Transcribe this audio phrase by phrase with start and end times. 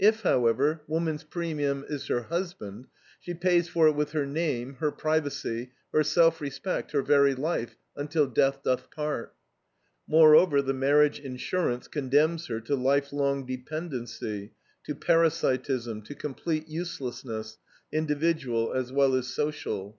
[0.00, 2.88] If, however, woman's premium is her husband,
[3.20, 7.76] she pays for it with her name, her privacy, her self respect, her very life,
[7.94, 9.36] "until death doth part."
[10.08, 14.52] Moreover, the marriage insurance condemns her to life long dependency,
[14.84, 17.58] to parasitism, to complete uselessness,
[17.92, 19.96] individual as well as social.